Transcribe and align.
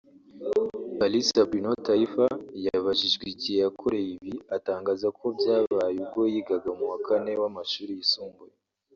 Kalisa 0.97 1.39
Bruno 1.49 1.71
Taifa 1.85 2.25
yabajijwe 2.65 3.23
igihe 3.33 3.57
yakoreye 3.65 4.09
ibi 4.17 4.33
atangaza 4.55 5.07
ko 5.17 5.25
byabaye 5.37 5.95
ubwo 6.03 6.21
yigaga 6.33 6.69
mu 6.77 6.85
wa 6.91 6.97
kane 7.07 7.31
w’amashuri 7.41 7.91
yisumbuye 7.99 8.53